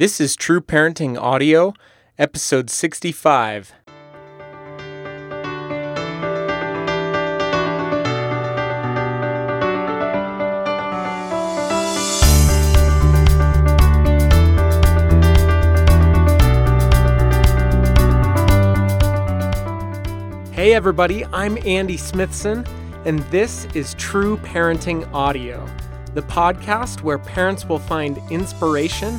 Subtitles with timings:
[0.00, 1.74] This is True Parenting Audio,
[2.18, 3.74] episode 65.
[20.54, 22.64] Hey, everybody, I'm Andy Smithson,
[23.04, 25.68] and this is True Parenting Audio,
[26.14, 29.18] the podcast where parents will find inspiration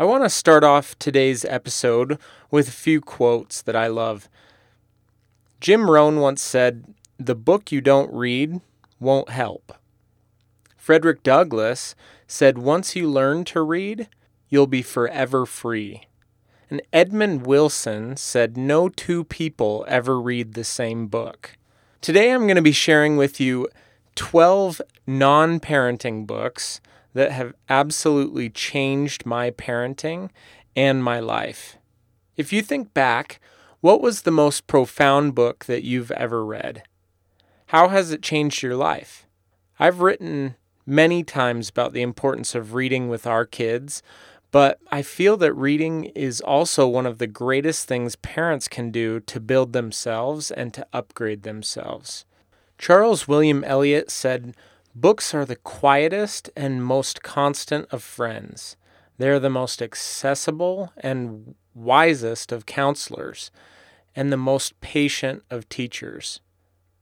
[0.00, 2.18] I want to start off today's episode
[2.50, 4.30] with a few quotes that I love.
[5.60, 8.62] Jim Rohn once said, The book you don't read
[8.98, 9.74] won't help.
[10.74, 11.94] Frederick Douglass
[12.26, 14.08] said, Once you learn to read,
[14.48, 16.04] you'll be forever free.
[16.70, 21.58] And Edmund Wilson said, No two people ever read the same book.
[22.00, 23.68] Today I'm going to be sharing with you
[24.14, 26.80] 12 non parenting books
[27.14, 30.30] that have absolutely changed my parenting
[30.76, 31.76] and my life.
[32.36, 33.40] If you think back,
[33.80, 36.82] what was the most profound book that you've ever read?
[37.66, 39.26] How has it changed your life?
[39.78, 44.02] I've written many times about the importance of reading with our kids,
[44.50, 49.20] but I feel that reading is also one of the greatest things parents can do
[49.20, 52.24] to build themselves and to upgrade themselves.
[52.76, 54.56] Charles William Eliot said,
[54.94, 58.76] Books are the quietest and most constant of friends.
[59.18, 63.52] They are the most accessible and wisest of counselors,
[64.16, 66.40] and the most patient of teachers.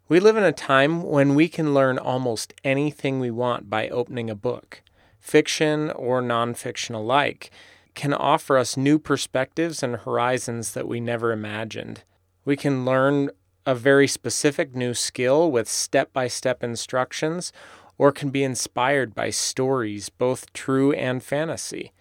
[0.06, 4.28] We live in a time when we can learn almost anything we want by opening
[4.28, 4.82] a book.
[5.18, 7.50] Fiction or nonfiction alike
[7.94, 12.04] can offer us new perspectives and horizons that we never imagined.
[12.44, 13.30] We can learn
[13.68, 17.52] a very specific new skill with step by step instructions,
[17.98, 21.92] or can be inspired by stories, both true and fantasy.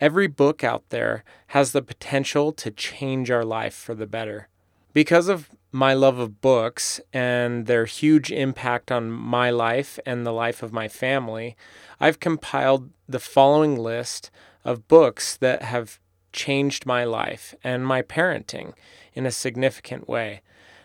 [0.00, 4.48] Every book out there has the potential to change our life for the better.
[4.92, 10.32] Because of my love of books and their huge impact on my life and the
[10.32, 11.54] life of my family,
[12.00, 14.32] I've compiled the following list
[14.64, 16.00] of books that have
[16.32, 18.72] changed my life and my parenting
[19.14, 20.40] in a significant way.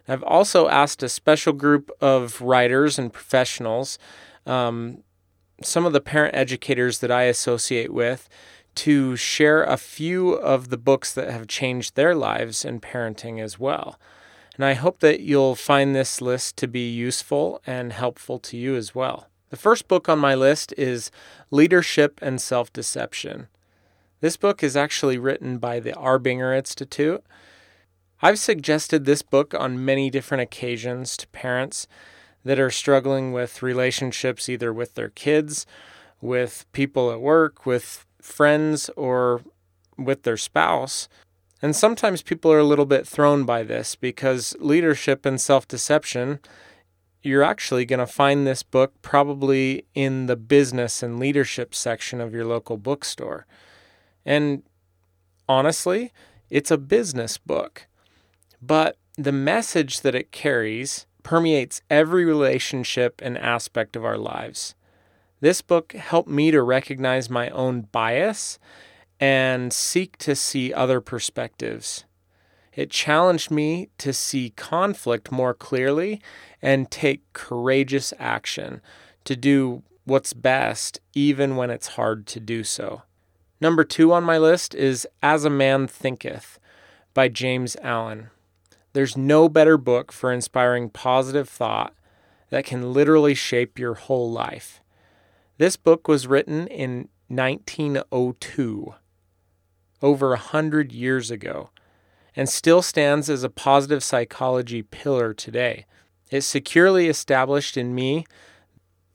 [0.08, 4.00] I've also asked a special group of writers and professionals,
[4.46, 5.04] um,
[5.62, 8.30] some of the parent educators that I associate with,
[8.76, 13.58] to share a few of the books that have changed their lives in parenting as
[13.58, 14.00] well.
[14.56, 18.76] And I hope that you'll find this list to be useful and helpful to you
[18.76, 19.28] as well.
[19.50, 21.10] The first book on my list is
[21.52, 23.48] Leadership and Self Deception.
[24.20, 27.24] This book is actually written by the Arbinger Institute.
[28.22, 31.88] I've suggested this book on many different occasions to parents
[32.44, 35.66] that are struggling with relationships either with their kids,
[36.20, 39.42] with people at work, with friends, or
[39.98, 41.08] with their spouse.
[41.62, 46.40] And sometimes people are a little bit thrown by this because leadership and self deception,
[47.22, 52.34] you're actually going to find this book probably in the business and leadership section of
[52.34, 53.46] your local bookstore.
[54.26, 54.64] And
[55.50, 56.12] honestly,
[56.50, 57.88] it's a business book.
[58.62, 64.76] But the message that it carries permeates every relationship and aspect of our lives.
[65.40, 68.58] This book helped me to recognize my own bias
[69.20, 72.06] and seek to see other perspectives.
[72.74, 76.22] It challenged me to see conflict more clearly
[76.62, 78.82] and take courageous action
[79.26, 83.02] to do what's best, even when it's hard to do so.
[83.60, 86.60] Number two on my list is As a Man Thinketh
[87.14, 88.30] by James Allen.
[88.98, 91.94] There's no better book for inspiring positive thought
[92.50, 94.82] that can literally shape your whole life.
[95.60, 98.96] This book was written in 1902,
[100.02, 101.70] over a hundred years ago,
[102.36, 105.86] and still stands as a positive psychology pillar today.
[106.32, 108.26] It securely established in me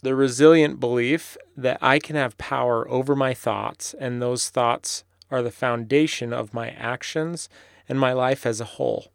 [0.00, 5.42] the resilient belief that I can have power over my thoughts, and those thoughts are
[5.42, 7.48] the foundation of my actions
[7.88, 9.11] and my life as a whole.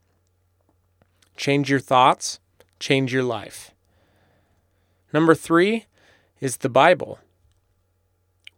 [1.37, 2.39] Change your thoughts,
[2.79, 3.71] change your life.
[5.13, 5.85] Number three
[6.41, 7.19] is the Bible.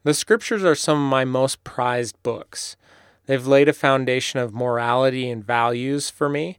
[0.03, 2.77] The scriptures are some of my most prized books.
[3.25, 6.57] They've laid a foundation of morality and values for me.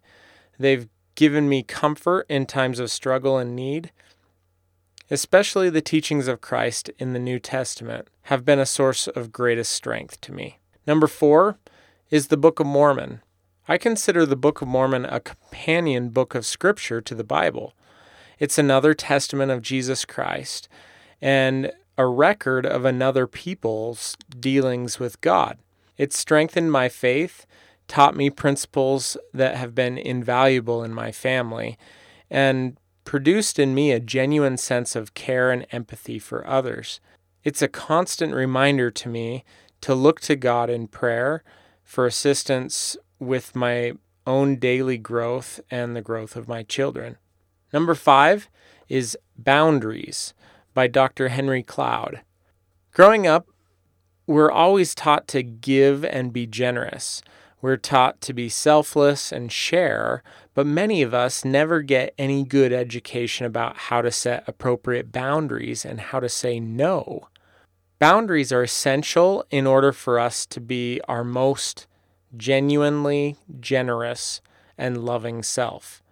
[0.58, 3.90] They've given me comfort in times of struggle and need.
[5.10, 9.72] Especially the teachings of Christ in the New Testament have been a source of greatest
[9.72, 10.58] strength to me.
[10.86, 11.58] Number four
[12.10, 13.22] is the Book of Mormon.
[13.68, 17.74] I consider the Book of Mormon a companion book of Scripture to the Bible.
[18.38, 20.68] It's another testament of Jesus Christ
[21.20, 25.58] and a record of another people's dealings with God.
[25.98, 27.44] It strengthened my faith,
[27.86, 31.76] taught me principles that have been invaluable in my family,
[32.30, 37.00] and produced in me a genuine sense of care and empathy for others.
[37.44, 39.44] It's a constant reminder to me
[39.82, 41.44] to look to God in prayer
[41.84, 43.92] for assistance with my
[44.26, 47.16] own daily growth and the growth of my children.
[47.72, 48.48] Number five
[48.88, 50.34] is Boundaries
[50.74, 51.28] by Dr.
[51.28, 52.22] Henry Cloud.
[52.92, 53.46] Growing up,
[54.26, 57.22] we're always taught to give and be generous.
[57.62, 60.22] We're taught to be selfless and share,
[60.54, 65.84] but many of us never get any good education about how to set appropriate boundaries
[65.84, 67.28] and how to say no.
[67.98, 71.86] Boundaries are essential in order for us to be our most
[72.36, 74.40] genuinely generous
[74.78, 76.02] and loving self.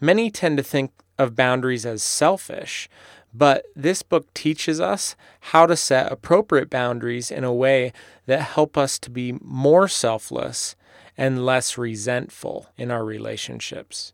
[0.00, 2.88] Many tend to think of boundaries as selfish,
[3.32, 7.92] but this book teaches us how to set appropriate boundaries in a way
[8.26, 10.74] that help us to be more selfless
[11.16, 14.12] and less resentful in our relationships.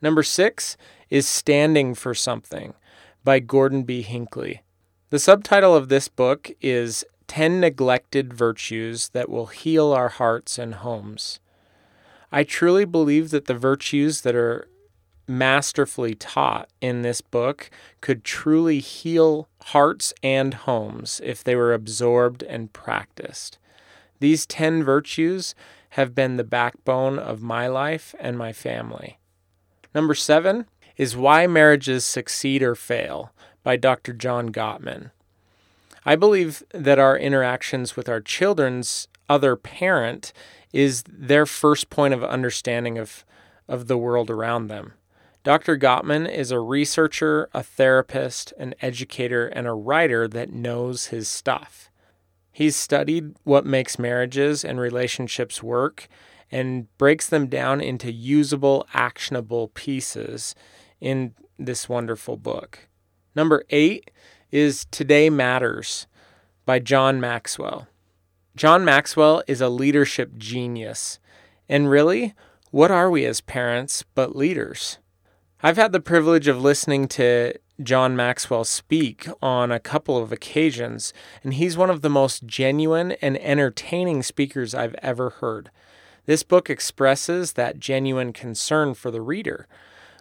[0.00, 0.76] Number six
[1.10, 2.74] is Standing for Something
[3.24, 4.02] by Gordon B.
[4.02, 4.62] Hinckley.
[5.10, 10.74] The subtitle of this book is 10 Neglected Virtues That Will Heal Our Hearts and
[10.74, 11.40] Homes.
[12.30, 14.68] I truly believe that the virtues that are
[15.26, 17.70] masterfully taught in this book
[18.02, 23.56] could truly heal hearts and homes if they were absorbed and practiced.
[24.20, 25.54] These 10 virtues
[25.92, 29.18] have been the backbone of my life and my family.
[29.94, 30.66] Number seven
[30.98, 33.32] is Why Marriages Succeed or Fail
[33.62, 34.12] by Dr.
[34.12, 35.12] John Gottman.
[36.04, 40.32] I believe that our interactions with our children's other parent
[40.72, 43.24] is their first point of understanding of,
[43.68, 44.94] of the world around them.
[45.44, 45.76] Dr.
[45.76, 51.90] Gottman is a researcher, a therapist, an educator, and a writer that knows his stuff.
[52.52, 56.06] He's studied what makes marriages and relationships work
[56.50, 60.54] and breaks them down into usable, actionable pieces
[61.00, 62.88] in this wonderful book.
[63.34, 64.10] Number eight
[64.52, 66.06] is Today Matters
[66.66, 67.88] by John Maxwell.
[68.54, 71.18] John Maxwell is a leadership genius.
[71.70, 72.34] And really,
[72.70, 74.98] what are we as parents but leaders?
[75.62, 81.14] I've had the privilege of listening to John Maxwell speak on a couple of occasions,
[81.42, 85.70] and he's one of the most genuine and entertaining speakers I've ever heard.
[86.26, 89.66] This book expresses that genuine concern for the reader.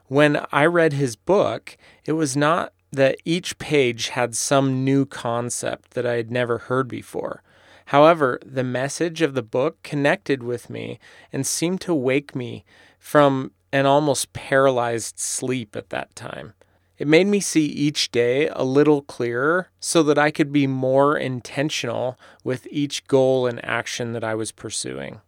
[0.08, 5.92] When I read his book, it was not that each page had some new concept
[5.92, 7.42] that I had never heard before.
[7.86, 11.00] However, the message of the book connected with me
[11.32, 12.64] and seemed to wake me
[13.00, 16.54] from an almost paralyzed sleep at that time.
[16.98, 21.18] It made me see each day a little clearer so that I could be more
[21.18, 25.20] intentional with each goal and action that I was pursuing.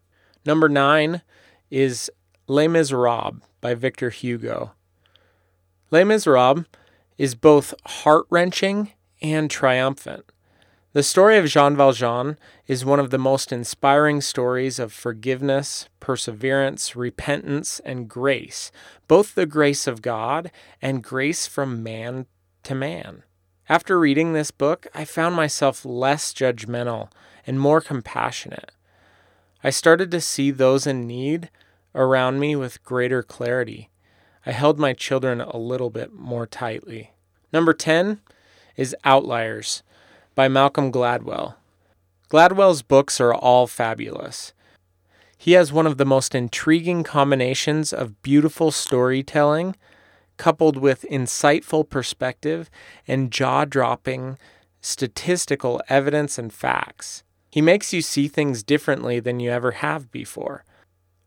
[0.45, 1.21] Number nine
[1.71, 2.11] is
[2.47, 4.73] Les Miserables by Victor Hugo.
[5.89, 6.65] Les Miserables
[7.17, 8.91] is both heart wrenching
[9.22, 10.25] and triumphant.
[10.93, 16.96] The story of Jean Valjean is one of the most inspiring stories of forgiveness, perseverance,
[16.96, 18.72] repentance, and grace,
[19.08, 20.51] both the grace of God
[20.84, 22.27] and grace from man
[22.62, 23.24] to man.
[23.67, 27.10] After reading this book, I found myself less judgmental
[27.48, 28.72] and more compassionate.
[29.63, 31.50] I started to see those in need
[31.96, 33.89] around me with greater clarity.
[34.45, 37.12] I held my children a little bit more tightly.
[37.51, 38.19] Number 10
[38.75, 39.83] is Outliers
[40.35, 41.55] by Malcolm Gladwell.
[42.29, 44.53] Gladwell's books are all fabulous.
[45.38, 49.75] He has one of the most intriguing combinations of beautiful storytelling,
[50.38, 52.69] coupled with insightful perspective
[53.07, 54.38] and jaw dropping
[54.81, 57.23] statistical evidence and facts.
[57.50, 60.65] He makes you see things differently than you ever have before.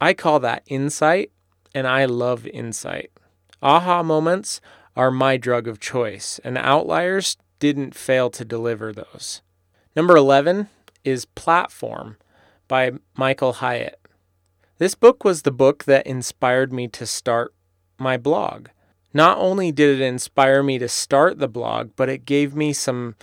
[0.01, 1.31] I call that insight,
[1.77, 3.11] and I love insight.
[3.61, 4.63] Aha moments
[4.97, 9.43] are my drug of choice, and outliers didn't fail to deliver those.
[9.95, 10.71] Number 11
[11.05, 12.17] is Platform
[12.67, 14.01] by Michael Hyatt.
[14.79, 17.53] This book was the book that inspired me to start
[17.99, 18.69] my blog.
[19.13, 23.17] Not only did it inspire me to start the blog, but it gave me some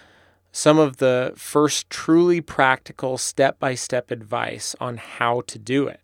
[0.52, 6.03] some of the first truly practical step by step advice on how to do it.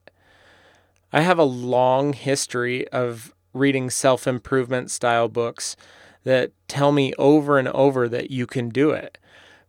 [1.11, 5.75] I have a long history of reading self improvement style books
[6.23, 9.17] that tell me over and over that you can do it.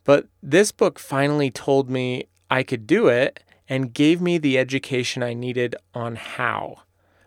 [0.05, 5.23] But this book finally told me I could do it and gave me the education
[5.23, 6.83] I needed on how.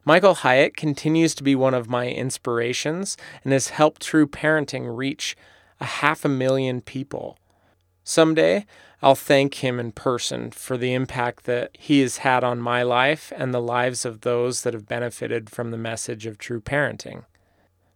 [0.06, 5.38] Michael Hyatt continues to be one of my inspirations and has helped True Parenting reach
[5.80, 7.38] a half a million people.
[8.04, 8.66] Someday,
[9.02, 13.34] I'll thank him in person for the impact that he has had on my life
[13.36, 17.26] and the lives of those that have benefited from the message of true parenting.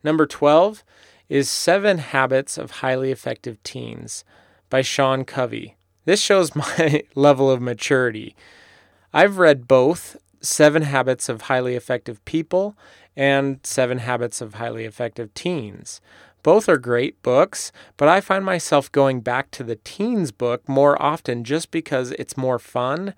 [0.03, 0.83] Number 12
[1.29, 4.23] is Seven Habits of Highly Effective Teens
[4.69, 5.75] by Sean Covey.
[6.05, 8.35] This shows my level of maturity.
[9.13, 12.77] I've read both Seven Habits of Highly Effective People
[13.15, 15.99] and Seven Habits of Highly Effective Teens.
[16.47, 20.95] Both are great books, but I find myself going back to the teens book more
[21.01, 23.13] often just because it's more fun,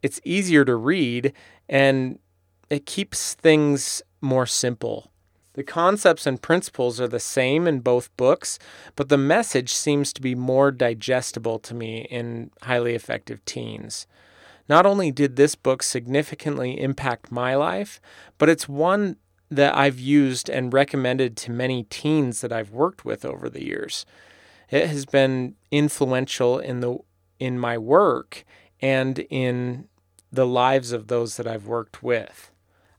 [0.00, 1.32] it's easier to read,
[1.68, 2.20] and
[2.70, 5.10] it keeps things more simple.
[5.54, 8.60] The concepts and principles are the same in both books,
[8.94, 14.06] but the message seems to be more digestible to me in Highly Effective Teens.
[14.68, 18.00] Not only did this book significantly impact my life,
[18.38, 19.16] but it's one
[19.56, 24.06] that I've used and recommended to many teens that I've worked with over the years.
[24.70, 26.98] It has been influential in the
[27.38, 28.44] in my work
[28.80, 29.88] and in
[30.30, 32.50] the lives of those that I've worked with.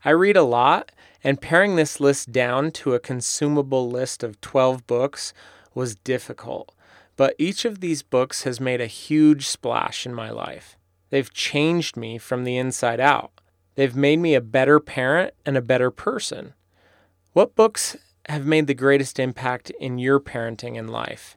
[0.04, 0.92] I read a lot,
[1.22, 5.32] and paring this list down to a consumable list of 12 books
[5.74, 6.74] was difficult.
[7.16, 10.76] But each of these books has made a huge splash in my life.
[11.10, 13.32] They've changed me from the inside out.
[13.74, 16.54] They've made me a better parent and a better person.
[17.32, 17.96] What books
[18.28, 21.36] have made the greatest impact in your parenting and life?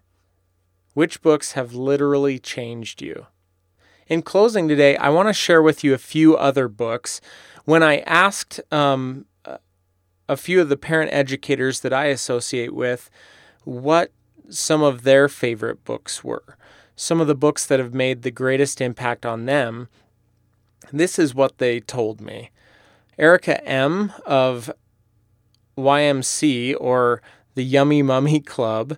[0.93, 3.27] Which books have literally changed you?
[4.07, 7.19] In closing today, I want to share with you a few other books
[7.65, 9.25] when I asked um,
[10.29, 13.09] a few of the parent educators that I associate with
[13.63, 14.11] what
[14.49, 16.57] some of their favorite books were,
[16.95, 19.89] some of the books that have made the greatest impact on them,
[20.91, 22.51] this is what they told me.
[23.17, 24.13] Erica M.
[24.25, 24.71] of
[25.77, 27.21] YMC, or
[27.55, 28.97] the Yummy Mummy Club,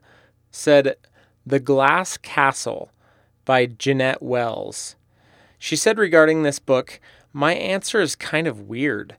[0.51, 0.95] said
[1.45, 2.91] The Glass Castle
[3.45, 4.95] by Jeanette Wells.
[5.57, 6.99] She said regarding this book,
[7.33, 9.17] my answer is kind of weird.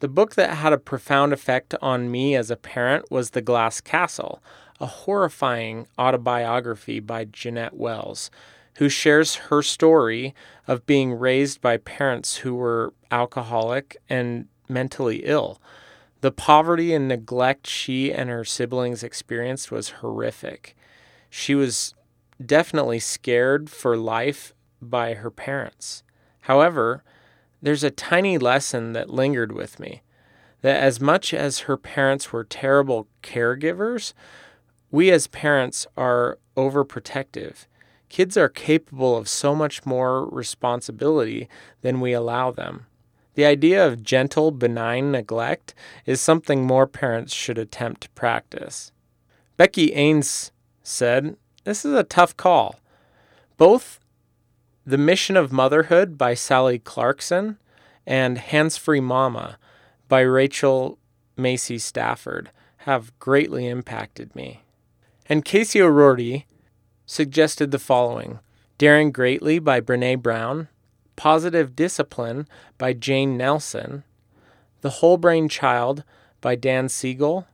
[0.00, 3.80] The book that had a profound effect on me as a parent was The Glass
[3.80, 4.42] Castle,
[4.80, 8.30] a horrifying autobiography by Jeanette Wells,
[8.76, 10.34] who shares her story
[10.66, 15.60] of being raised by parents who were alcoholic and mentally ill.
[16.20, 20.74] The poverty and neglect she and her siblings experienced was horrific.
[21.28, 21.94] She was
[22.44, 26.02] definitely scared for life by her parents.
[26.42, 27.04] However,
[27.62, 30.02] there's a tiny lesson that lingered with me
[30.62, 34.14] that as much as her parents were terrible caregivers,
[34.90, 37.66] we as parents are overprotective.
[38.14, 41.48] Kids are capable of so much more responsibility
[41.82, 42.86] than we allow them.
[43.34, 45.74] The idea of gentle, benign neglect
[46.06, 48.92] is something more parents should attempt to practice.
[49.56, 50.52] Becky Eanes
[50.84, 52.78] said, This is a tough call.
[53.56, 53.98] Both
[54.86, 57.58] the Mission of Motherhood by Sally Clarkson
[58.06, 59.58] and Hands Free Mama
[60.08, 61.00] by Rachel
[61.36, 64.62] Macy Stafford have greatly impacted me.
[65.28, 66.44] And Casey O'Rourke
[67.06, 68.38] suggested the following
[68.78, 70.68] Daring Greatly by Brene Brown,
[71.16, 74.02] Positive Discipline by Jane Nelsen,
[74.80, 76.02] The Whole Brain Child
[76.40, 77.46] by Dan Siegel,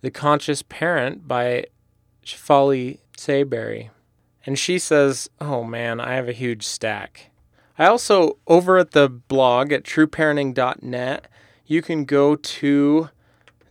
[0.00, 1.64] The Conscious Parent by
[2.24, 3.90] Shefali Tsabary.
[4.46, 7.30] And she says, Oh man, I have a huge stack.
[7.78, 11.28] I also, over at the blog at trueparenting.net,
[11.66, 13.10] you can go to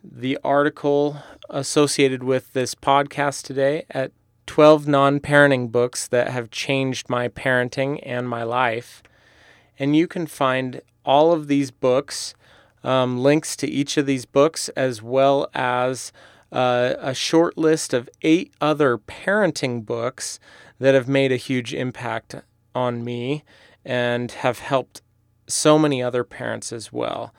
[0.04, 1.18] the article
[1.50, 4.12] associated with this podcast today at
[4.48, 9.04] 12 non parenting books that have changed my parenting and my life.
[9.78, 12.34] And you can find all of these books,
[12.84, 16.12] um, links to each of these books, as well as
[16.52, 20.40] uh, a short list of eight other parenting books
[20.80, 22.36] that have made a huge impact
[22.74, 23.44] on me
[23.86, 25.02] and have helped
[25.48, 27.34] so many other parents as well.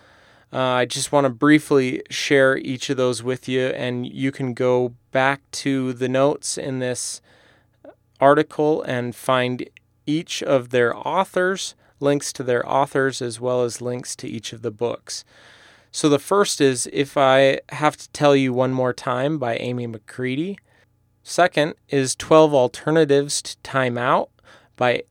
[0.52, 4.54] Uh, I just want to briefly share each of those with you, and you can
[4.54, 7.20] go back to the notes in this
[8.20, 9.68] article and find
[10.06, 14.62] each of their authors, links to their authors, as well as links to each of
[14.62, 15.22] the books.
[15.90, 19.86] So the first is If I Have to Tell You One More Time by Amy
[19.86, 20.58] McCready.
[21.22, 24.30] Second is 12 Alternatives to Time Out
[24.76, 25.02] by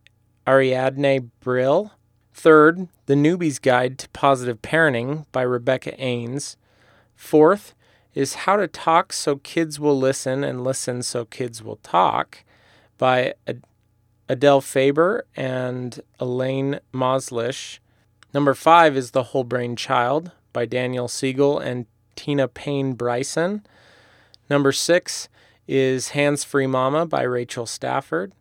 [0.48, 1.91] Ariadne Brill.
[2.38, 6.56] Third, The Newbie's Guide to Positive Parenting by Rebecca Eanes.
[7.15, 7.74] Fourth
[8.13, 12.44] is How to Talk So Kids Will Listen and Listen So Kids Will Talk
[13.00, 13.34] by
[14.29, 17.79] Adele Faber and Elaine Mazlish.
[18.36, 23.65] Number five is The Whole Brain Child by Daniel Siegel and Tina Payne Bryson.
[24.48, 25.27] Number six
[25.67, 28.32] is Hands Free Mama by Rachel Stafford.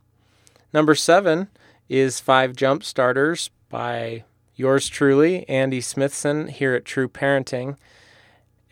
[0.74, 1.48] Number seven
[1.88, 7.76] is Five Jump Starters by yours truly, Andy Smithson, here at True Parenting.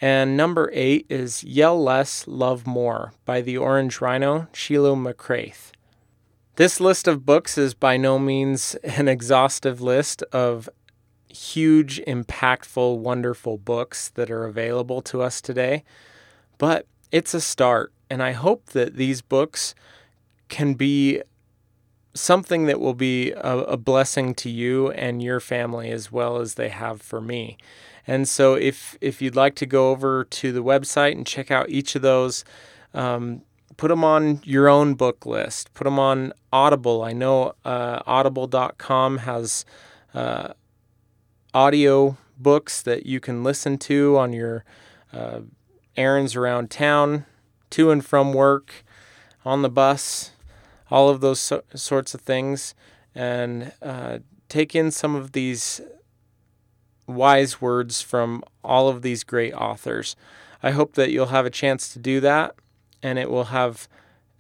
[0.01, 5.73] And number eight is Yell Less, Love More by the Orange Rhino, Sheila McCraith.
[6.57, 10.71] This list of books is by no means an exhaustive list of
[11.29, 15.85] huge, impactful, wonderful books that are available to us today,
[16.57, 17.93] but it's a start.
[18.09, 19.75] And I hope that these books
[20.49, 21.21] can be
[22.15, 26.55] something that will be a, a, blessing to you and your family as well as
[26.55, 27.59] they have for me.
[28.07, 31.71] And so, if if you'd like to go over to the website and check out
[31.71, 32.45] each of those,
[32.93, 33.43] um,
[33.77, 35.73] put them on your own book list.
[35.75, 37.03] Put them on Audible.
[37.03, 39.65] I know uh, Audible.com has
[40.13, 40.53] uh,
[41.53, 44.65] audio books that you can listen to on your
[45.13, 45.41] uh,
[45.97, 47.25] errands around town,
[47.71, 48.85] to and from work,
[49.45, 50.33] on the bus,
[50.95, 52.75] all of those so- sorts of things,
[53.15, 55.81] and uh, take in some of these
[57.07, 60.17] wise words from all of these great authors.
[60.63, 62.55] I hope that you'll have a chance to do that
[63.03, 63.87] and it will have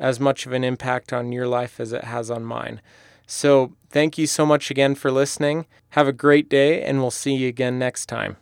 [0.00, 2.80] as much of an impact on your life as it has on mine.
[3.26, 5.66] So, thank you so much again for listening.
[5.90, 8.36] Have a great day, and we'll see you again next time.